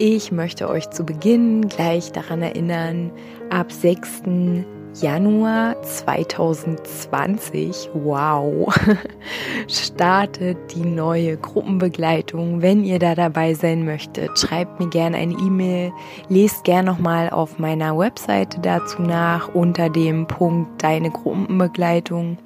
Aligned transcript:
Ich 0.00 0.30
möchte 0.30 0.68
euch 0.68 0.88
zu 0.90 1.02
Beginn 1.02 1.68
gleich 1.68 2.12
daran 2.12 2.40
erinnern, 2.40 3.10
ab 3.50 3.72
6. 3.72 4.22
Januar 4.94 5.82
2020, 5.82 7.90
wow, 7.94 8.72
startet 9.66 10.56
die 10.72 10.84
neue 10.84 11.36
Gruppenbegleitung. 11.36 12.62
Wenn 12.62 12.84
ihr 12.84 13.00
da 13.00 13.16
dabei 13.16 13.54
sein 13.54 13.84
möchtet, 13.84 14.38
schreibt 14.38 14.78
mir 14.78 14.88
gerne 14.88 15.16
eine 15.16 15.34
E-Mail, 15.34 15.90
lest 16.28 16.62
gerne 16.62 16.92
nochmal 16.92 17.30
auf 17.30 17.58
meiner 17.58 17.98
Webseite 17.98 18.60
dazu 18.60 19.02
nach 19.02 19.52
unter 19.52 19.90
dem 19.90 20.28
Punkt 20.28 20.80
Deine 20.80 21.10
Gruppenbegleitung. 21.10 22.38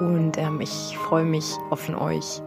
Und 0.00 0.38
ähm, 0.38 0.62
ich 0.62 0.96
freue 0.96 1.26
mich 1.26 1.44
auf 1.68 1.90
euch. 1.90 2.40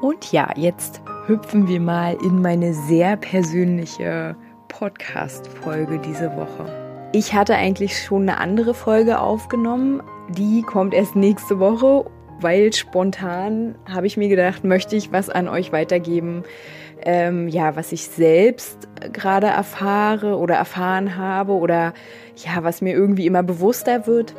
Und 0.00 0.30
ja, 0.30 0.48
jetzt 0.56 1.02
hüpfen 1.26 1.68
wir 1.68 1.80
mal 1.80 2.16
in 2.24 2.42
meine 2.42 2.74
sehr 2.74 3.16
persönliche 3.16 4.34
Podcast-Folge 4.68 6.00
diese 6.00 6.34
Woche. 6.36 7.10
Ich 7.12 7.32
hatte 7.32 7.54
eigentlich 7.54 8.02
schon 8.02 8.22
eine 8.22 8.38
andere 8.38 8.74
Folge 8.74 9.20
aufgenommen. 9.20 10.02
Die 10.30 10.62
kommt 10.62 10.94
erst 10.94 11.14
nächste 11.14 11.60
Woche, 11.60 12.10
weil 12.40 12.72
spontan 12.72 13.76
habe 13.88 14.08
ich 14.08 14.16
mir 14.16 14.28
gedacht, 14.28 14.64
möchte 14.64 14.96
ich 14.96 15.12
was 15.12 15.30
an 15.30 15.46
euch 15.46 15.70
weitergeben, 15.70 16.42
ähm, 17.04 17.46
ja, 17.46 17.76
was 17.76 17.92
ich 17.92 18.08
selbst 18.08 18.88
gerade 19.12 19.46
erfahre 19.46 20.36
oder 20.38 20.56
erfahren 20.56 21.16
habe 21.16 21.52
oder 21.52 21.92
ja, 22.36 22.64
was 22.64 22.80
mir 22.80 22.94
irgendwie 22.94 23.26
immer 23.26 23.44
bewusster 23.44 24.08
wird. 24.08 24.34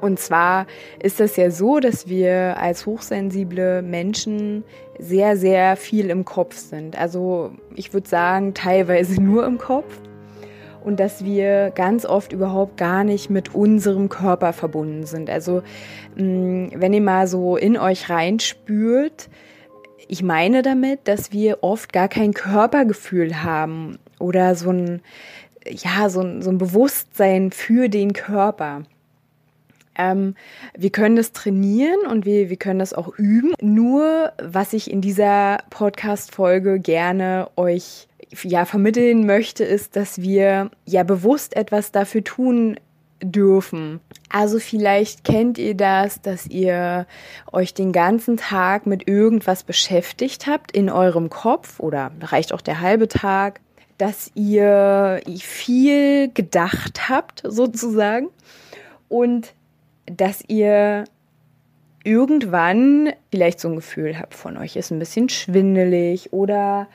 Und 0.00 0.18
zwar 0.20 0.66
ist 1.02 1.20
es 1.20 1.36
ja 1.36 1.50
so, 1.50 1.80
dass 1.80 2.08
wir 2.08 2.56
als 2.58 2.86
hochsensible 2.86 3.82
Menschen 3.82 4.64
sehr, 4.98 5.36
sehr 5.36 5.76
viel 5.76 6.10
im 6.10 6.24
Kopf 6.24 6.56
sind. 6.56 6.98
Also 6.98 7.52
ich 7.74 7.92
würde 7.92 8.08
sagen, 8.08 8.54
teilweise 8.54 9.20
nur 9.22 9.46
im 9.46 9.58
Kopf. 9.58 10.00
Und 10.84 11.00
dass 11.00 11.24
wir 11.24 11.70
ganz 11.74 12.06
oft 12.06 12.32
überhaupt 12.32 12.76
gar 12.76 13.04
nicht 13.04 13.30
mit 13.30 13.54
unserem 13.54 14.08
Körper 14.08 14.52
verbunden 14.52 15.04
sind. 15.04 15.28
Also 15.28 15.62
mm, 16.16 16.68
wenn 16.74 16.92
ihr 16.94 17.00
mal 17.00 17.26
so 17.26 17.56
in 17.56 17.76
euch 17.76 18.08
reinspürt, 18.08 19.28
ich 20.06 20.22
meine 20.22 20.62
damit, 20.62 21.06
dass 21.06 21.32
wir 21.32 21.58
oft 21.62 21.92
gar 21.92 22.08
kein 22.08 22.32
Körpergefühl 22.32 23.42
haben 23.42 23.98
oder 24.18 24.54
so 24.54 24.70
ein, 24.70 25.02
ja, 25.68 26.08
so 26.08 26.20
ein, 26.22 26.40
so 26.40 26.50
ein 26.50 26.58
Bewusstsein 26.58 27.50
für 27.50 27.88
den 27.88 28.14
Körper. 28.14 28.84
Ähm, 29.98 30.34
wir 30.76 30.90
können 30.90 31.16
das 31.16 31.32
trainieren 31.32 32.06
und 32.08 32.24
wir, 32.24 32.48
wir 32.48 32.56
können 32.56 32.78
das 32.78 32.94
auch 32.94 33.18
üben. 33.18 33.52
Nur, 33.60 34.32
was 34.42 34.72
ich 34.72 34.90
in 34.90 35.00
dieser 35.00 35.58
Podcast-Folge 35.70 36.78
gerne 36.78 37.48
euch 37.56 38.06
ja 38.42 38.64
vermitteln 38.64 39.26
möchte, 39.26 39.64
ist, 39.64 39.96
dass 39.96 40.20
wir 40.20 40.70
ja 40.86 41.02
bewusst 41.02 41.56
etwas 41.56 41.92
dafür 41.92 42.22
tun 42.22 42.78
dürfen. 43.22 44.00
Also 44.28 44.58
vielleicht 44.58 45.24
kennt 45.24 45.58
ihr 45.58 45.74
das, 45.74 46.20
dass 46.20 46.46
ihr 46.46 47.06
euch 47.52 47.74
den 47.74 47.92
ganzen 47.92 48.36
Tag 48.36 48.86
mit 48.86 49.08
irgendwas 49.08 49.64
beschäftigt 49.64 50.46
habt 50.46 50.70
in 50.72 50.90
eurem 50.90 51.30
Kopf 51.30 51.80
oder 51.80 52.12
reicht 52.20 52.52
auch 52.52 52.60
der 52.60 52.80
halbe 52.80 53.08
Tag, 53.08 53.60
dass 53.96 54.30
ihr 54.34 55.20
viel 55.40 56.30
gedacht 56.32 57.08
habt 57.08 57.42
sozusagen 57.44 58.28
und 59.08 59.54
dass 60.10 60.42
ihr 60.46 61.04
irgendwann 62.04 63.12
vielleicht 63.30 63.60
so 63.60 63.68
ein 63.68 63.76
Gefühl 63.76 64.18
habt 64.18 64.34
von 64.34 64.56
euch 64.56 64.76
ist 64.76 64.90
ein 64.90 64.98
bisschen 64.98 65.28
schwindelig 65.28 66.32
oder 66.32 66.88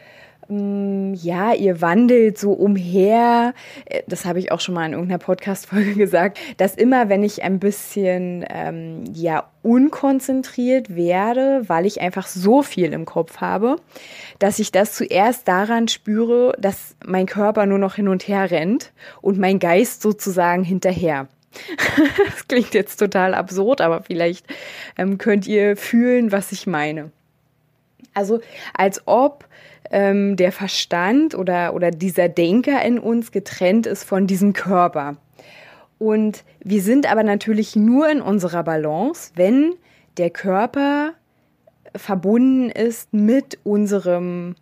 ähm, 0.49 1.13
ja, 1.13 1.53
ihr 1.53 1.81
wandelt 1.81 2.37
so 2.37 2.51
umher. 2.51 3.53
Äh, 3.85 4.01
das 4.07 4.25
habe 4.25 4.39
ich 4.39 4.51
auch 4.51 4.59
schon 4.59 4.75
mal 4.75 4.85
in 4.85 4.93
irgendeiner 4.93 5.19
Podcast-Folge 5.19 5.93
gesagt, 5.95 6.37
dass 6.57 6.75
immer, 6.75 7.09
wenn 7.09 7.23
ich 7.23 7.43
ein 7.43 7.59
bisschen 7.59 8.45
ähm, 8.49 9.03
ja 9.13 9.49
unkonzentriert 9.61 10.95
werde, 10.95 11.63
weil 11.67 11.85
ich 11.85 12.01
einfach 12.01 12.27
so 12.27 12.63
viel 12.63 12.91
im 12.93 13.05
Kopf 13.05 13.37
habe, 13.37 13.77
dass 14.39 14.59
ich 14.59 14.71
das 14.71 14.93
zuerst 14.93 15.47
daran 15.47 15.87
spüre, 15.87 16.55
dass 16.59 16.95
mein 17.05 17.25
Körper 17.25 17.65
nur 17.65 17.79
noch 17.79 17.95
hin 17.95 18.07
und 18.07 18.27
her 18.27 18.51
rennt 18.51 18.91
und 19.21 19.39
mein 19.39 19.59
Geist 19.59 20.01
sozusagen 20.01 20.63
hinterher. 20.63 21.27
das 22.29 22.47
klingt 22.47 22.73
jetzt 22.73 22.97
total 22.97 23.33
absurd, 23.33 23.81
aber 23.81 24.01
vielleicht 24.03 24.45
ähm, 24.97 25.17
könnt 25.17 25.47
ihr 25.47 25.77
fühlen, 25.77 26.31
was 26.31 26.51
ich 26.51 26.67
meine. 26.67 27.11
Also 28.13 28.41
als 28.73 29.01
ob 29.05 29.45
ähm, 29.91 30.35
der 30.35 30.51
Verstand 30.51 31.35
oder, 31.35 31.73
oder 31.73 31.91
dieser 31.91 32.29
Denker 32.29 32.83
in 32.83 32.99
uns 32.99 33.31
getrennt 33.31 33.85
ist 33.85 34.03
von 34.03 34.27
diesem 34.27 34.53
Körper. 34.53 35.17
Und 35.99 36.43
wir 36.59 36.81
sind 36.81 37.09
aber 37.09 37.23
natürlich 37.23 37.75
nur 37.75 38.09
in 38.09 38.21
unserer 38.21 38.63
Balance, 38.63 39.31
wenn 39.35 39.75
der 40.17 40.29
Körper 40.29 41.13
verbunden 41.95 42.69
ist 42.69 43.13
mit 43.13 43.59
unserem 43.63 44.55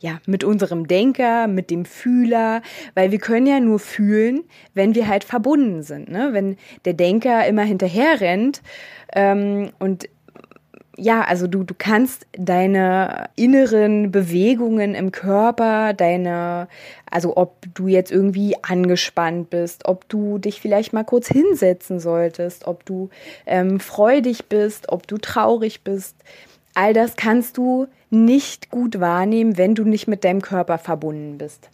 ja, 0.00 0.18
mit 0.26 0.44
unserem 0.44 0.88
Denker, 0.88 1.46
mit 1.46 1.70
dem 1.70 1.84
Fühler, 1.84 2.62
weil 2.94 3.10
wir 3.10 3.18
können 3.18 3.46
ja 3.46 3.60
nur 3.60 3.78
fühlen, 3.78 4.44
wenn 4.74 4.94
wir 4.94 5.06
halt 5.06 5.24
verbunden 5.24 5.82
sind. 5.82 6.10
Ne? 6.10 6.30
Wenn 6.32 6.56
der 6.86 6.94
Denker 6.94 7.46
immer 7.46 7.62
hinterher 7.62 8.20
rennt 8.20 8.62
ähm, 9.14 9.70
und 9.78 10.08
ja, 10.96 11.22
also 11.22 11.46
du, 11.46 11.64
du 11.64 11.74
kannst 11.76 12.26
deine 12.32 13.30
inneren 13.34 14.10
Bewegungen 14.10 14.94
im 14.94 15.12
Körper, 15.12 15.94
deine, 15.94 16.68
also 17.10 17.36
ob 17.38 17.64
du 17.74 17.88
jetzt 17.88 18.12
irgendwie 18.12 18.54
angespannt 18.62 19.48
bist, 19.48 19.86
ob 19.86 20.08
du 20.08 20.38
dich 20.38 20.60
vielleicht 20.60 20.92
mal 20.92 21.04
kurz 21.04 21.28
hinsetzen 21.28 22.00
solltest, 22.00 22.66
ob 22.66 22.84
du 22.84 23.08
ähm, 23.46 23.80
freudig 23.80 24.46
bist, 24.46 24.90
ob 24.90 25.06
du 25.06 25.16
traurig 25.16 25.82
bist, 25.84 26.16
all 26.74 26.92
das 26.92 27.16
kannst 27.16 27.56
du 27.56 27.86
nicht 28.10 28.70
gut 28.70 29.00
wahrnehmen, 29.00 29.56
wenn 29.56 29.74
du 29.74 29.84
nicht 29.84 30.08
mit 30.08 30.24
deinem 30.24 30.42
Körper 30.42 30.78
verbunden 30.78 31.38
bist. 31.38 31.70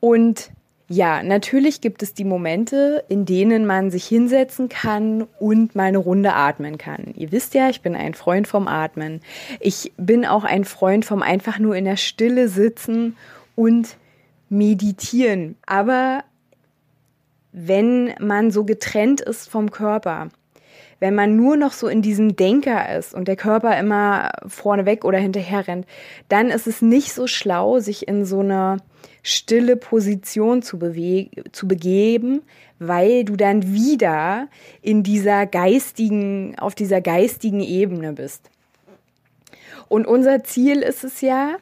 Und 0.00 0.50
ja, 0.88 1.22
natürlich 1.24 1.80
gibt 1.80 2.02
es 2.02 2.14
die 2.14 2.24
Momente, 2.24 3.04
in 3.08 3.24
denen 3.24 3.66
man 3.66 3.90
sich 3.90 4.06
hinsetzen 4.06 4.68
kann 4.68 5.26
und 5.40 5.74
mal 5.74 5.84
eine 5.84 5.98
Runde 5.98 6.34
atmen 6.34 6.78
kann. 6.78 7.12
Ihr 7.16 7.32
wisst 7.32 7.54
ja, 7.54 7.68
ich 7.68 7.80
bin 7.80 7.96
ein 7.96 8.14
Freund 8.14 8.46
vom 8.46 8.68
Atmen. 8.68 9.20
Ich 9.58 9.92
bin 9.96 10.24
auch 10.24 10.44
ein 10.44 10.64
Freund 10.64 11.04
vom 11.04 11.22
einfach 11.22 11.58
nur 11.58 11.74
in 11.74 11.86
der 11.86 11.96
Stille 11.96 12.48
sitzen 12.48 13.16
und 13.56 13.96
meditieren. 14.48 15.56
Aber 15.66 16.22
wenn 17.50 18.14
man 18.20 18.52
so 18.52 18.64
getrennt 18.64 19.20
ist 19.20 19.48
vom 19.48 19.72
Körper, 19.72 20.28
wenn 20.98 21.14
man 21.14 21.36
nur 21.36 21.56
noch 21.56 21.72
so 21.72 21.88
in 21.88 22.02
diesem 22.02 22.36
Denker 22.36 22.96
ist 22.96 23.14
und 23.14 23.28
der 23.28 23.36
Körper 23.36 23.78
immer 23.78 24.30
vorneweg 24.46 25.04
oder 25.04 25.18
hinterher 25.18 25.68
rennt, 25.68 25.86
dann 26.28 26.48
ist 26.48 26.66
es 26.66 26.80
nicht 26.80 27.12
so 27.12 27.26
schlau, 27.26 27.80
sich 27.80 28.08
in 28.08 28.24
so 28.24 28.40
eine 28.40 28.78
stille 29.22 29.76
Position 29.76 30.62
zu, 30.62 30.78
zu 31.52 31.68
begeben, 31.68 32.42
weil 32.78 33.24
du 33.24 33.36
dann 33.36 33.72
wieder 33.72 34.48
in 34.82 35.02
dieser 35.02 35.46
geistigen, 35.46 36.58
auf 36.58 36.74
dieser 36.74 37.00
geistigen 37.00 37.60
Ebene 37.60 38.12
bist. 38.12 38.50
Und 39.88 40.06
unser 40.06 40.44
Ziel 40.44 40.82
ist 40.82 41.04
es 41.04 41.20
ja, 41.20 41.56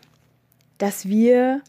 dass 0.78 1.08
wir 1.08 1.62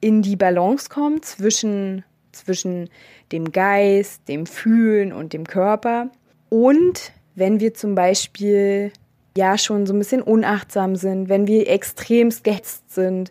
in 0.00 0.22
die 0.22 0.36
Balance 0.36 0.88
kommen 0.88 1.22
zwischen, 1.22 2.04
zwischen 2.32 2.90
dem 3.32 3.52
Geist, 3.52 4.28
dem 4.28 4.46
Fühlen 4.46 5.12
und 5.12 5.32
dem 5.32 5.46
Körper 5.46 6.10
und 6.48 7.12
wenn 7.34 7.60
wir 7.60 7.74
zum 7.74 7.94
Beispiel 7.94 8.92
ja 9.36 9.58
schon 9.58 9.86
so 9.86 9.92
ein 9.92 9.98
bisschen 9.98 10.22
unachtsam 10.22 10.96
sind, 10.96 11.28
wenn 11.28 11.46
wir 11.46 11.68
extrem 11.68 12.30
gehetzt 12.42 12.92
sind, 12.92 13.30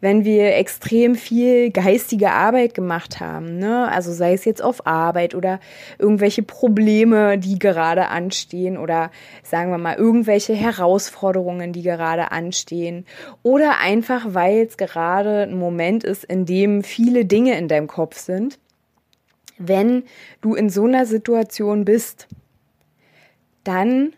wenn 0.00 0.24
wir 0.24 0.54
extrem 0.56 1.14
viel 1.14 1.70
geistige 1.70 2.30
Arbeit 2.30 2.74
gemacht 2.74 3.18
haben, 3.20 3.58
ne? 3.58 3.90
Also 3.90 4.12
sei 4.12 4.34
es 4.34 4.44
jetzt 4.44 4.62
auf 4.62 4.86
Arbeit 4.86 5.34
oder 5.34 5.58
irgendwelche 5.98 6.42
Probleme, 6.42 7.38
die 7.38 7.58
gerade 7.58 8.08
anstehen 8.08 8.76
oder 8.76 9.10
sagen 9.42 9.70
wir 9.70 9.78
mal 9.78 9.96
irgendwelche 9.96 10.54
Herausforderungen, 10.54 11.72
die 11.72 11.82
gerade 11.82 12.30
anstehen 12.30 13.06
oder 13.42 13.78
einfach 13.78 14.26
weil 14.28 14.66
es 14.66 14.76
gerade 14.76 15.42
ein 15.42 15.58
Moment 15.58 16.04
ist, 16.04 16.24
in 16.24 16.44
dem 16.44 16.84
viele 16.84 17.24
Dinge 17.24 17.56
in 17.56 17.68
deinem 17.68 17.86
Kopf 17.88 18.18
sind. 18.18 18.58
Wenn 19.56 20.04
du 20.40 20.54
in 20.54 20.70
so 20.70 20.84
einer 20.84 21.04
Situation 21.04 21.84
bist, 21.84 22.28
dann 23.68 24.14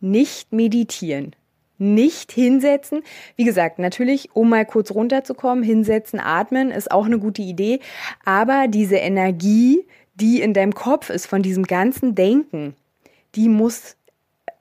nicht 0.00 0.52
meditieren. 0.52 1.34
Nicht 1.78 2.30
hinsetzen. 2.30 3.02
Wie 3.36 3.44
gesagt, 3.44 3.78
natürlich, 3.78 4.36
um 4.36 4.50
mal 4.50 4.64
kurz 4.64 4.92
runterzukommen, 4.92 5.64
hinsetzen, 5.64 6.20
atmen 6.20 6.70
ist 6.70 6.90
auch 6.90 7.06
eine 7.06 7.18
gute 7.18 7.42
Idee. 7.42 7.80
Aber 8.24 8.68
diese 8.68 8.96
Energie, 8.96 9.86
die 10.14 10.40
in 10.40 10.52
deinem 10.52 10.74
Kopf 10.74 11.10
ist 11.10 11.26
von 11.26 11.42
diesem 11.42 11.64
ganzen 11.64 12.14
Denken, 12.14 12.76
die 13.34 13.48
muss, 13.48 13.96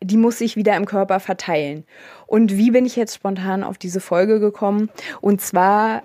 die 0.01 0.17
muss 0.17 0.39
sich 0.39 0.55
wieder 0.55 0.75
im 0.75 0.85
Körper 0.85 1.19
verteilen. 1.19 1.83
Und 2.25 2.57
wie 2.57 2.71
bin 2.71 2.85
ich 2.85 2.95
jetzt 2.95 3.13
spontan 3.13 3.63
auf 3.63 3.77
diese 3.77 3.99
Folge 3.99 4.39
gekommen? 4.39 4.89
Und 5.21 5.41
zwar 5.41 6.03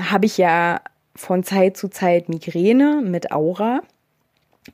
habe 0.00 0.26
ich 0.26 0.38
ja 0.38 0.80
von 1.14 1.42
Zeit 1.42 1.76
zu 1.76 1.88
Zeit 1.88 2.28
Migräne 2.28 3.02
mit 3.04 3.32
Aura. 3.32 3.82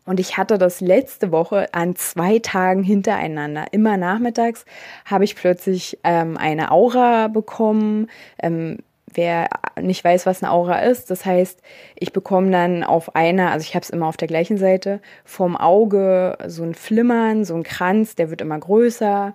Und 0.04 0.20
ich 0.20 0.36
hatte 0.36 0.58
das 0.58 0.80
letzte 0.80 1.32
Woche 1.32 1.72
an 1.72 1.96
zwei 1.96 2.38
Tagen 2.38 2.82
hintereinander. 2.82 3.66
Immer 3.72 3.96
nachmittags 3.96 4.64
habe 5.04 5.24
ich 5.24 5.36
plötzlich 5.36 5.98
ähm, 6.04 6.36
eine 6.36 6.70
Aura 6.70 7.28
bekommen. 7.28 8.08
Ähm, 8.38 8.78
wer 9.14 9.48
nicht 9.80 10.04
weiß, 10.04 10.26
was 10.26 10.42
eine 10.42 10.52
Aura 10.52 10.80
ist, 10.80 11.10
das 11.10 11.24
heißt, 11.24 11.60
ich 11.96 12.12
bekomme 12.12 12.50
dann 12.50 12.84
auf 12.84 13.14
einer, 13.14 13.50
also 13.50 13.64
ich 13.64 13.74
habe 13.74 13.82
es 13.82 13.90
immer 13.90 14.06
auf 14.06 14.16
der 14.16 14.28
gleichen 14.28 14.58
Seite, 14.58 15.00
vom 15.24 15.56
Auge 15.56 16.38
so 16.46 16.62
ein 16.62 16.74
Flimmern, 16.74 17.44
so 17.44 17.54
ein 17.54 17.62
Kranz, 17.62 18.14
der 18.14 18.30
wird 18.30 18.40
immer 18.40 18.58
größer. 18.58 19.32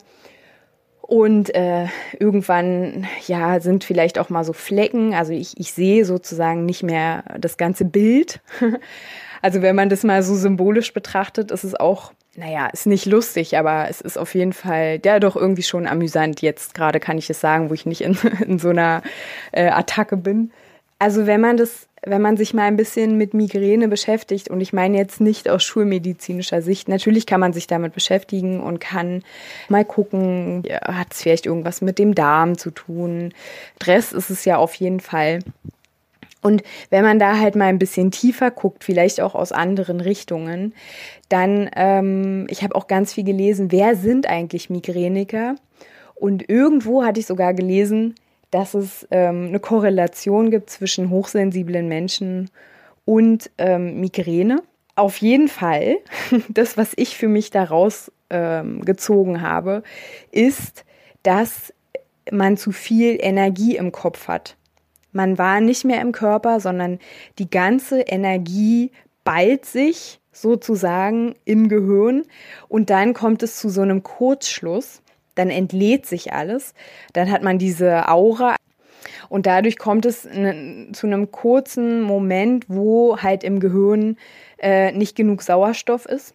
Und 1.08 1.56
äh, 1.56 1.86
irgendwann, 2.20 3.08
ja, 3.28 3.62
sind 3.62 3.86
vielleicht 3.86 4.20
auch 4.20 4.30
mal 4.30 4.44
so 4.44 4.52
Flecken. 4.52 5.14
Also 5.14 5.32
ich, 5.32 5.58
ich 5.58 5.72
sehe 5.72 6.04
sozusagen 6.04 6.66
nicht 6.66 6.84
mehr 6.84 7.24
das 7.40 7.58
ganze 7.58 7.86
Bild. 7.86 8.42
Also 9.44 9.62
wenn 9.62 9.76
man 9.76 9.88
das 9.88 10.04
mal 10.04 10.24
so 10.24 10.34
symbolisch 10.34 10.94
betrachtet, 10.96 11.52
ist 11.52 11.64
es 11.64 11.76
auch, 11.76 12.12
naja, 12.36 12.66
ist 12.74 12.88
nicht 12.88 13.06
lustig, 13.06 13.56
aber 13.56 13.88
es 13.88 14.02
ist 14.02 14.18
auf 14.18 14.34
jeden 14.34 14.52
Fall, 14.52 15.00
ja, 15.06 15.20
doch 15.20 15.36
irgendwie 15.36 15.62
schon 15.62 15.86
amüsant. 15.86 16.42
Jetzt 16.42 16.74
gerade 16.74 17.00
kann 17.00 17.20
ich 17.20 17.30
es 17.30 17.40
sagen, 17.40 17.70
wo 17.70 17.76
ich 17.76 17.86
nicht 17.86 18.02
in, 18.02 18.18
in 18.46 18.58
so 18.58 18.70
einer 18.70 19.04
äh, 19.52 19.70
Attacke 19.70 20.18
bin. 20.18 20.52
Also 21.00 21.28
wenn 21.28 21.42
man 21.42 21.58
das, 21.58 21.88
wenn 22.04 22.22
man 22.22 22.38
sich 22.38 22.54
mal 22.54 22.64
ein 22.64 22.78
bisschen 22.78 23.18
mit 23.18 23.34
Migräne 23.34 23.88
beschäftigt, 23.88 24.50
und 24.50 24.62
ich 24.62 24.74
meine 24.74 24.98
jetzt 24.98 25.22
nicht 25.22 25.48
aus 25.50 25.64
schulmedizinischer 25.64 26.62
Sicht, 26.62 26.90
natürlich 26.90 27.26
kann 27.26 27.40
man 27.40 27.54
sich 27.54 27.68
damit 27.68 27.94
beschäftigen 27.94 28.62
und 28.62 28.80
kann 28.80 29.24
mal 29.70 29.86
gucken, 29.86 30.64
hat 30.82 31.08
es 31.12 31.22
vielleicht 31.22 31.46
irgendwas 31.46 31.82
mit 31.82 32.00
dem 32.00 32.16
Darm 32.16 32.58
zu 32.58 32.72
tun. 32.72 33.34
Stress 33.76 34.12
ist 34.12 34.30
es 34.30 34.46
ja 34.46 34.58
auf 34.58 34.74
jeden 34.76 35.00
Fall. 35.00 35.40
Und 36.42 36.64
wenn 36.90 37.04
man 37.04 37.20
da 37.20 37.38
halt 37.38 37.56
mal 37.56 37.66
ein 37.66 37.80
bisschen 37.80 38.12
tiefer 38.12 38.52
guckt, 38.52 38.84
vielleicht 38.84 39.22
auch 39.22 39.36
aus 39.36 39.52
anderen 39.52 40.00
Richtungen, 40.00 40.74
dann, 41.30 41.70
ähm, 41.76 42.48
ich 42.50 42.64
habe 42.64 42.76
auch 42.76 42.88
ganz 42.88 43.14
viel 43.14 43.24
gelesen, 43.24 43.72
wer 43.72 43.96
sind 43.96 44.28
eigentlich 44.28 44.70
Migräniker? 44.70 45.56
Und 46.16 46.48
irgendwo 46.50 47.04
hatte 47.04 47.20
ich 47.20 47.26
sogar 47.26 47.54
gelesen, 47.54 48.16
dass 48.52 48.74
es 48.74 49.08
ähm, 49.12 49.48
eine 49.48 49.60
Korrelation 49.60 50.52
gibt 50.52 50.70
zwischen 50.70 51.10
hochsensiblen 51.10 51.88
Menschen 51.88 52.50
und 53.06 53.52
ähm, 53.58 54.00
Migräne. 54.00 54.62
Auf 54.96 55.18
jeden 55.18 55.48
Fall, 55.48 55.98
das, 56.50 56.78
was 56.78 56.94
ich 56.96 57.18
für 57.18 57.28
mich 57.28 57.52
daraus 57.52 58.12
ähm, 58.30 58.84
gezogen 58.84 59.42
habe, 59.42 59.84
ist, 60.32 60.86
dass 61.24 61.74
man 62.32 62.58
zu 62.58 62.72
viel 62.72 63.18
Energie 63.20 63.76
im 63.78 63.92
Kopf 63.92 64.28
hat. 64.28 64.56
Man 65.12 65.38
war 65.38 65.62
nicht 65.62 65.86
mehr 65.86 66.02
im 66.02 66.12
Körper, 66.12 66.60
sondern 66.60 67.00
die 67.40 67.50
ganze 67.50 68.02
Energie 68.02 68.92
ballt 69.24 69.66
sich 69.66 70.20
sozusagen 70.32 71.36
im 71.46 71.70
Gehirn 71.70 72.24
und 72.68 72.90
dann 72.90 73.14
kommt 73.14 73.44
es 73.44 73.58
zu 73.58 73.70
so 73.70 73.82
einem 73.82 74.04
Kurzschluss. 74.04 75.02
Dann 75.38 75.50
entlädt 75.50 76.06
sich 76.06 76.34
alles. 76.34 76.74
Dann 77.14 77.32
hat 77.32 77.44
man 77.44 77.58
diese 77.58 78.10
Aura 78.10 78.56
und 79.30 79.46
dadurch 79.46 79.78
kommt 79.78 80.06
es 80.06 80.22
zu 80.24 81.08
einem 81.08 81.32
kurzen 81.32 82.02
Moment, 82.02 82.66
wo 82.68 83.18
halt 83.18 83.44
im 83.44 83.60
Gehirn 83.60 84.18
äh, 84.58 84.92
nicht 84.92 85.16
genug 85.16 85.42
Sauerstoff 85.42 86.06
ist. 86.06 86.34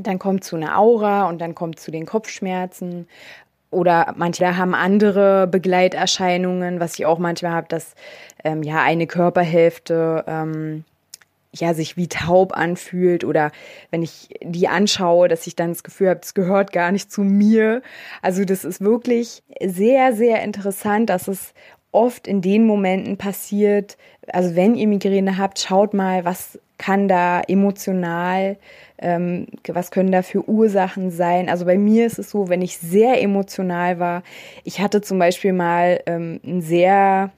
Dann 0.00 0.18
kommt 0.18 0.44
zu 0.44 0.56
einer 0.56 0.78
Aura 0.78 1.28
und 1.28 1.40
dann 1.40 1.54
kommt 1.54 1.80
zu 1.80 1.90
den 1.90 2.06
Kopfschmerzen 2.06 3.08
oder 3.70 4.14
manche 4.16 4.56
haben 4.56 4.74
andere 4.74 5.46
Begleiterscheinungen, 5.46 6.80
was 6.80 6.98
ich 6.98 7.06
auch 7.06 7.18
manchmal 7.18 7.52
habe, 7.52 7.68
dass 7.68 7.94
ähm, 8.44 8.62
ja 8.62 8.82
eine 8.82 9.06
Körperhälfte 9.06 10.24
ähm, 10.26 10.84
ja 11.54 11.74
sich 11.74 11.96
wie 11.96 12.08
taub 12.08 12.56
anfühlt 12.56 13.24
oder 13.24 13.50
wenn 13.90 14.02
ich 14.02 14.28
die 14.42 14.68
anschaue, 14.68 15.28
dass 15.28 15.46
ich 15.46 15.56
dann 15.56 15.70
das 15.70 15.82
Gefühl 15.82 16.10
habe, 16.10 16.20
es 16.22 16.34
gehört 16.34 16.72
gar 16.72 16.92
nicht 16.92 17.10
zu 17.10 17.22
mir. 17.22 17.82
Also 18.22 18.44
das 18.44 18.64
ist 18.64 18.80
wirklich 18.80 19.42
sehr, 19.62 20.12
sehr 20.14 20.42
interessant, 20.42 21.10
dass 21.10 21.28
es 21.28 21.54
oft 21.92 22.28
in 22.28 22.40
den 22.40 22.64
Momenten 22.66 23.16
passiert. 23.16 23.96
Also 24.28 24.54
wenn 24.54 24.76
ihr 24.76 24.86
Migräne 24.86 25.38
habt, 25.38 25.58
schaut 25.58 25.92
mal, 25.92 26.24
was 26.24 26.58
kann 26.78 27.08
da 27.08 27.42
emotional 27.42 28.56
ähm, 29.00 29.46
was 29.66 29.90
können 29.90 30.12
da 30.12 30.22
für 30.22 30.46
Ursachen 30.48 31.10
sein? 31.10 31.48
Also 31.48 31.64
bei 31.64 31.78
mir 31.78 32.06
ist 32.06 32.18
es 32.18 32.30
so, 32.30 32.48
wenn 32.48 32.62
ich 32.62 32.78
sehr 32.78 33.22
emotional 33.22 33.98
war, 33.98 34.22
ich 34.64 34.80
hatte 34.80 35.00
zum 35.00 35.18
Beispiel 35.18 35.52
mal 35.52 36.00
ähm, 36.06 36.40
einen 36.44 36.60
sehr 36.60 37.30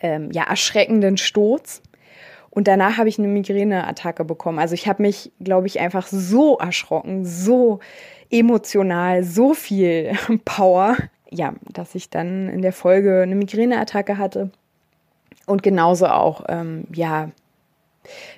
ähm, 0.00 0.30
ja, 0.32 0.44
erschreckenden 0.44 1.16
Sturz. 1.16 1.82
Und 2.54 2.68
danach 2.68 2.98
habe 2.98 3.08
ich 3.08 3.18
eine 3.18 3.28
Migräneattacke 3.28 4.24
bekommen. 4.24 4.58
Also 4.58 4.74
ich 4.74 4.86
habe 4.86 5.02
mich, 5.02 5.32
glaube 5.40 5.66
ich, 5.66 5.80
einfach 5.80 6.06
so 6.06 6.56
erschrocken, 6.58 7.24
so 7.24 7.80
emotional, 8.30 9.24
so 9.24 9.54
viel 9.54 10.12
Power, 10.44 10.96
ja, 11.30 11.54
dass 11.72 11.94
ich 11.94 12.10
dann 12.10 12.48
in 12.48 12.62
der 12.62 12.72
Folge 12.72 13.22
eine 13.22 13.34
Migräneattacke 13.34 14.18
hatte. 14.18 14.50
Und 15.46 15.62
genauso 15.62 16.06
auch, 16.06 16.44
ähm, 16.48 16.84
ja, 16.92 17.30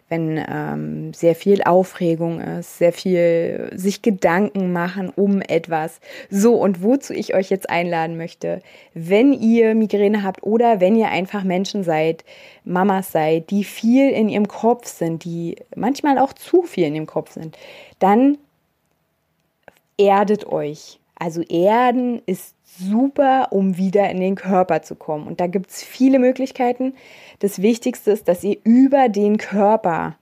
wenn 0.08 0.42
ähm, 0.48 1.14
sehr 1.14 1.34
viel 1.34 1.62
Aufregung 1.62 2.40
ist, 2.40 2.78
sehr 2.78 2.92
viel 2.92 3.70
sich 3.75 4.02
Gedanken 4.02 4.73
machen 4.73 5.12
um 5.14 5.40
etwas. 5.40 6.00
So, 6.30 6.54
und 6.54 6.82
wozu 6.82 7.12
ich 7.12 7.35
euch 7.35 7.50
jetzt 7.50 7.70
einladen 7.70 8.16
möchte, 8.16 8.61
wenn 8.94 9.32
ihr 9.32 9.75
Migräne 9.75 10.23
habt 10.23 10.42
oder 10.42 10.80
wenn 10.80 10.96
ihr 10.96 11.08
einfach 11.08 11.44
Menschen 11.44 11.85
seid, 11.85 12.25
Mamas 12.64 13.12
seid, 13.12 13.50
die 13.50 13.64
viel 13.64 14.11
in 14.11 14.28
ihrem 14.28 14.49
Kopf 14.49 14.87
sind, 14.87 15.25
die 15.25 15.56
manchmal 15.75 16.18
auch 16.18 16.32
zu 16.32 16.62
viel 16.62 16.85
in 16.85 16.94
ihrem 16.94 17.06
Kopf 17.06 17.32
sind, 17.32 17.56
dann 17.99 18.38
erdet 19.99 20.46
euch. 20.46 20.99
Also 21.18 21.42
Erden 21.42 22.20
ist 22.26 22.55
super, 22.78 23.49
um 23.50 23.76
wieder 23.76 24.11
in 24.11 24.21
den 24.21 24.35
Körper 24.35 24.83
zu 24.83 24.95
kommen. 24.95 25.26
Und 25.26 25.40
da 25.40 25.47
gibt 25.47 25.71
es 25.71 25.83
viele 25.83 26.18
Möglichkeiten. 26.18 26.95
Das 27.38 27.62
Wichtigste 27.62 28.11
ist, 28.11 28.28
dass 28.28 28.45
ihr 28.45 28.56
über 28.64 29.09
den 29.09 29.38
Körper 29.38 30.16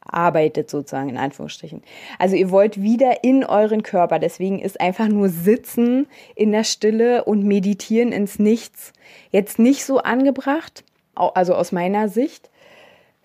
arbeitet, 0.00 0.70
sozusagen 0.70 1.10
in 1.10 1.18
Anführungsstrichen. 1.18 1.82
Also 2.18 2.36
ihr 2.36 2.50
wollt 2.50 2.80
wieder 2.80 3.24
in 3.24 3.44
euren 3.44 3.82
Körper. 3.82 4.18
Deswegen 4.18 4.58
ist 4.58 4.80
einfach 4.80 5.08
nur 5.08 5.28
Sitzen 5.28 6.06
in 6.34 6.52
der 6.52 6.64
Stille 6.64 7.24
und 7.24 7.44
Meditieren 7.44 8.12
ins 8.12 8.38
Nichts 8.38 8.92
jetzt 9.30 9.58
nicht 9.58 9.84
so 9.84 9.98
angebracht, 9.98 10.84
also 11.14 11.54
aus 11.54 11.72
meiner 11.72 12.08
Sicht, 12.08 12.50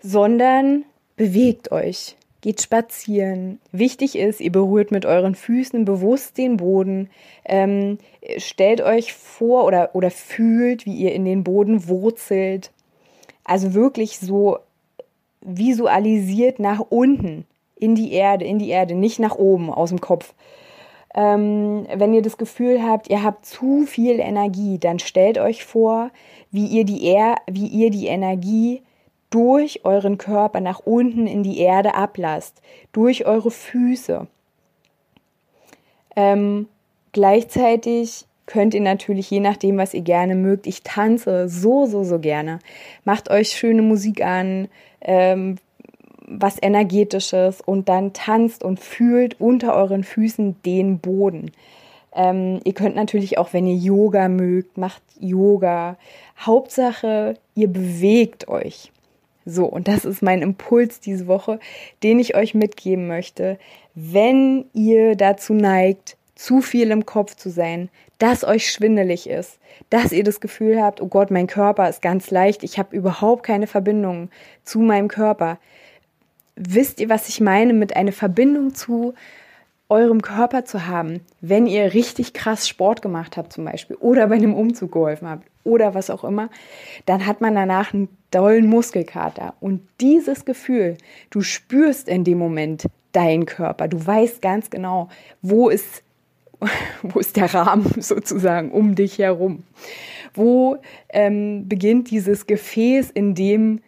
sondern 0.00 0.84
bewegt 1.16 1.72
euch 1.72 2.16
geht 2.44 2.60
spazieren. 2.60 3.58
Wichtig 3.72 4.18
ist, 4.18 4.38
ihr 4.38 4.52
berührt 4.52 4.90
mit 4.90 5.06
euren 5.06 5.34
Füßen 5.34 5.86
bewusst 5.86 6.36
den 6.36 6.58
Boden. 6.58 7.08
Ähm, 7.46 7.96
stellt 8.36 8.82
euch 8.82 9.14
vor 9.14 9.64
oder, 9.64 9.94
oder 9.94 10.10
fühlt, 10.10 10.84
wie 10.84 10.92
ihr 10.92 11.14
in 11.14 11.24
den 11.24 11.42
Boden 11.42 11.88
wurzelt. 11.88 12.70
Also 13.44 13.72
wirklich 13.72 14.18
so 14.18 14.58
visualisiert 15.40 16.58
nach 16.58 16.80
unten 16.80 17.46
in 17.76 17.94
die 17.94 18.12
Erde, 18.12 18.44
in 18.44 18.58
die 18.58 18.68
Erde, 18.68 18.94
nicht 18.94 19.18
nach 19.18 19.36
oben 19.36 19.70
aus 19.70 19.88
dem 19.88 20.02
Kopf. 20.02 20.34
Ähm, 21.14 21.86
wenn 21.94 22.12
ihr 22.12 22.20
das 22.20 22.36
Gefühl 22.36 22.82
habt, 22.82 23.08
ihr 23.08 23.22
habt 23.22 23.46
zu 23.46 23.86
viel 23.86 24.20
Energie, 24.20 24.78
dann 24.78 24.98
stellt 24.98 25.38
euch 25.38 25.64
vor, 25.64 26.10
wie 26.50 26.66
ihr 26.66 26.84
die, 26.84 27.06
er 27.06 27.36
wie 27.50 27.68
ihr 27.68 27.88
die 27.88 28.08
Energie 28.08 28.82
durch 29.34 29.84
euren 29.84 30.16
Körper 30.16 30.60
nach 30.60 30.78
unten 30.78 31.26
in 31.26 31.42
die 31.42 31.58
Erde 31.58 31.96
ablasst, 31.96 32.62
durch 32.92 33.26
eure 33.26 33.50
Füße. 33.50 34.28
Ähm, 36.14 36.68
gleichzeitig 37.10 38.26
könnt 38.46 38.74
ihr 38.74 38.80
natürlich, 38.80 39.28
je 39.32 39.40
nachdem, 39.40 39.76
was 39.76 39.92
ihr 39.92 40.02
gerne 40.02 40.36
mögt, 40.36 40.68
ich 40.68 40.84
tanze 40.84 41.48
so, 41.48 41.86
so, 41.86 42.04
so 42.04 42.20
gerne. 42.20 42.60
Macht 43.04 43.28
euch 43.28 43.48
schöne 43.48 43.82
Musik 43.82 44.24
an, 44.24 44.68
ähm, 45.00 45.56
was 46.28 46.62
energetisches 46.62 47.60
und 47.60 47.88
dann 47.88 48.12
tanzt 48.12 48.62
und 48.62 48.78
fühlt 48.78 49.40
unter 49.40 49.74
euren 49.74 50.04
Füßen 50.04 50.62
den 50.62 51.00
Boden. 51.00 51.50
Ähm, 52.14 52.60
ihr 52.62 52.74
könnt 52.74 52.94
natürlich 52.94 53.36
auch, 53.38 53.52
wenn 53.52 53.66
ihr 53.66 53.74
Yoga 53.74 54.28
mögt, 54.28 54.78
macht 54.78 55.02
Yoga. 55.18 55.96
Hauptsache, 56.38 57.34
ihr 57.56 57.68
bewegt 57.68 58.46
euch. 58.46 58.92
So, 59.46 59.66
und 59.66 59.88
das 59.88 60.04
ist 60.04 60.22
mein 60.22 60.42
Impuls 60.42 61.00
diese 61.00 61.26
Woche, 61.26 61.58
den 62.02 62.18
ich 62.18 62.34
euch 62.34 62.54
mitgeben 62.54 63.06
möchte. 63.06 63.58
Wenn 63.94 64.64
ihr 64.72 65.16
dazu 65.16 65.52
neigt, 65.52 66.16
zu 66.34 66.60
viel 66.60 66.90
im 66.90 67.06
Kopf 67.06 67.36
zu 67.36 67.50
sein, 67.50 67.90
dass 68.18 68.44
euch 68.44 68.70
schwindelig 68.70 69.28
ist, 69.28 69.58
dass 69.90 70.12
ihr 70.12 70.24
das 70.24 70.40
Gefühl 70.40 70.82
habt, 70.82 71.00
oh 71.00 71.06
Gott, 71.06 71.30
mein 71.30 71.46
Körper 71.46 71.88
ist 71.88 72.02
ganz 72.02 72.30
leicht, 72.30 72.62
ich 72.62 72.78
habe 72.78 72.96
überhaupt 72.96 73.44
keine 73.44 73.66
Verbindung 73.66 74.30
zu 74.64 74.80
meinem 74.80 75.08
Körper. 75.08 75.58
Wisst 76.56 77.00
ihr, 77.00 77.08
was 77.08 77.28
ich 77.28 77.40
meine 77.40 77.72
mit 77.72 77.96
einer 77.96 78.12
Verbindung 78.12 78.74
zu 78.74 79.14
eurem 79.94 80.22
Körper 80.22 80.64
zu 80.64 80.86
haben, 80.86 81.20
wenn 81.40 81.66
ihr 81.66 81.94
richtig 81.94 82.32
krass 82.32 82.68
Sport 82.68 83.00
gemacht 83.00 83.36
habt 83.36 83.52
zum 83.52 83.64
Beispiel 83.64 83.96
oder 83.96 84.26
bei 84.26 84.34
einem 84.34 84.54
Umzug 84.54 84.92
geholfen 84.92 85.28
habt 85.28 85.46
oder 85.62 85.94
was 85.94 86.10
auch 86.10 86.24
immer, 86.24 86.50
dann 87.06 87.26
hat 87.26 87.40
man 87.40 87.54
danach 87.54 87.94
einen 87.94 88.08
dollen 88.30 88.66
Muskelkater. 88.66 89.54
Und 89.60 89.82
dieses 90.00 90.44
Gefühl, 90.44 90.98
du 91.30 91.40
spürst 91.40 92.08
in 92.08 92.24
dem 92.24 92.38
Moment 92.38 92.86
deinen 93.12 93.46
Körper, 93.46 93.86
du 93.86 94.04
weißt 94.04 94.42
ganz 94.42 94.68
genau, 94.68 95.08
wo 95.42 95.68
ist 95.68 96.02
wo 97.02 97.20
ist 97.20 97.36
der 97.36 97.52
Rahmen 97.52 97.94
sozusagen 98.00 98.72
um 98.72 98.94
dich 98.94 99.18
herum? 99.18 99.62
Wo 100.34 100.78
ähm, 101.10 101.68
beginnt 101.68 102.10
dieses 102.10 102.46
Gefäß, 102.46 103.10
in 103.10 103.34
dem 103.34 103.80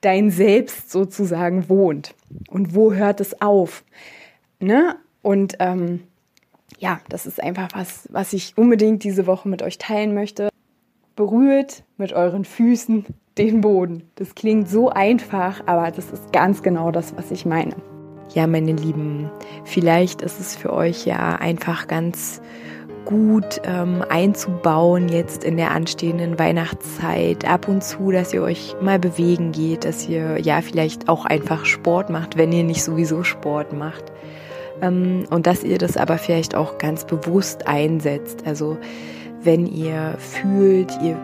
dein 0.00 0.30
Selbst 0.30 0.90
sozusagen 0.90 1.68
wohnt? 1.68 2.14
Und 2.48 2.74
wo 2.74 2.92
hört 2.92 3.20
es 3.20 3.40
auf? 3.40 3.82
Ne? 4.60 4.96
Und 5.28 5.56
ähm, 5.58 6.04
ja, 6.78 7.00
das 7.10 7.26
ist 7.26 7.42
einfach 7.42 7.68
was, 7.74 8.08
was 8.10 8.32
ich 8.32 8.56
unbedingt 8.56 9.04
diese 9.04 9.26
Woche 9.26 9.46
mit 9.46 9.60
euch 9.60 9.76
teilen 9.76 10.14
möchte. 10.14 10.48
Berührt 11.16 11.84
mit 11.98 12.14
euren 12.14 12.46
Füßen 12.46 13.04
den 13.36 13.60
Boden. 13.60 14.04
Das 14.14 14.34
klingt 14.34 14.70
so 14.70 14.88
einfach, 14.88 15.60
aber 15.66 15.90
das 15.90 16.12
ist 16.12 16.32
ganz 16.32 16.62
genau 16.62 16.90
das, 16.92 17.14
was 17.14 17.30
ich 17.30 17.44
meine. 17.44 17.76
Ja, 18.32 18.46
meine 18.46 18.72
Lieben, 18.72 19.30
vielleicht 19.64 20.22
ist 20.22 20.40
es 20.40 20.56
für 20.56 20.72
euch 20.72 21.04
ja 21.04 21.34
einfach 21.34 21.88
ganz 21.88 22.40
gut 23.04 23.60
ähm, 23.64 24.02
einzubauen 24.08 25.10
jetzt 25.10 25.44
in 25.44 25.58
der 25.58 25.72
anstehenden 25.72 26.38
Weihnachtszeit. 26.38 27.44
Ab 27.44 27.68
und 27.68 27.84
zu, 27.84 28.12
dass 28.12 28.32
ihr 28.32 28.42
euch 28.42 28.76
mal 28.80 28.98
bewegen 28.98 29.52
geht, 29.52 29.84
dass 29.84 30.08
ihr 30.08 30.40
ja 30.40 30.62
vielleicht 30.62 31.10
auch 31.10 31.26
einfach 31.26 31.66
Sport 31.66 32.08
macht, 32.08 32.38
wenn 32.38 32.50
ihr 32.50 32.64
nicht 32.64 32.82
sowieso 32.82 33.24
Sport 33.24 33.74
macht. 33.74 34.10
Ähm, 34.82 35.24
und 35.30 35.46
dass 35.46 35.64
ihr 35.64 35.78
das 35.78 35.96
aber 35.96 36.18
vielleicht 36.18 36.54
auch 36.54 36.78
ganz 36.78 37.04
bewusst 37.04 37.66
einsetzt. 37.66 38.46
Also 38.46 38.78
wenn 39.42 39.66
ihr 39.66 40.16
fühlt, 40.18 40.90
ihr 41.02 41.16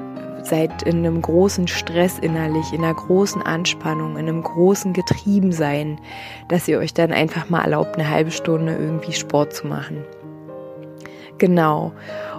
seid 0.42 0.82
in 0.82 0.98
einem 0.98 1.22
großen 1.22 1.68
Stress 1.68 2.18
innerlich, 2.18 2.72
in 2.72 2.84
einer 2.84 2.94
großen 2.94 3.42
Anspannung, 3.42 4.12
in 4.12 4.28
einem 4.28 4.42
großen 4.42 4.92
Getriebensein, 4.92 5.98
dass 6.48 6.68
ihr 6.68 6.78
euch 6.78 6.92
dann 6.92 7.12
einfach 7.12 7.48
mal 7.48 7.62
erlaubt, 7.62 7.96
eine 7.96 8.10
halbe 8.10 8.30
Stunde 8.30 8.76
irgendwie 8.76 9.12
Sport 9.12 9.54
zu 9.54 9.66
machen. 9.66 10.04
Genau. 11.38 11.92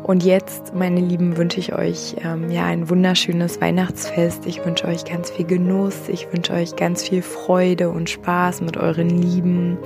Und 0.04 0.24
jetzt, 0.24 0.76
meine 0.76 1.00
Lieben, 1.02 1.36
wünsche 1.36 1.60
ich 1.60 1.74
euch 1.74 2.16
ähm, 2.24 2.52
ja 2.52 2.66
ein 2.66 2.90
wunderschönes 2.90 3.60
Weihnachtsfest. 3.60 4.46
Ich 4.46 4.64
wünsche 4.64 4.86
euch 4.88 5.04
ganz 5.04 5.32
viel 5.32 5.46
Genuss. 5.46 6.10
Ich 6.10 6.32
wünsche 6.32 6.54
euch 6.54 6.76
ganz 6.76 7.04
viel 7.08 7.22
Freude 7.22 7.90
und 7.90 8.10
Spaß 8.10 8.62
mit 8.62 8.78
euren 8.78 9.10
Lieben. 9.10 9.78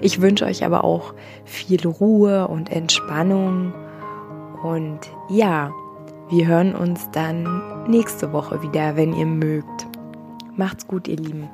Ich 0.00 0.20
wünsche 0.20 0.44
euch 0.44 0.64
aber 0.64 0.84
auch 0.84 1.14
viel 1.44 1.86
Ruhe 1.86 2.48
und 2.48 2.70
Entspannung. 2.70 3.72
Und 4.62 5.00
ja, 5.28 5.70
wir 6.28 6.46
hören 6.46 6.74
uns 6.74 7.08
dann 7.12 7.62
nächste 7.88 8.32
Woche 8.32 8.62
wieder, 8.62 8.96
wenn 8.96 9.14
ihr 9.14 9.26
mögt. 9.26 9.86
Macht's 10.56 10.86
gut, 10.86 11.08
ihr 11.08 11.16
Lieben. 11.16 11.48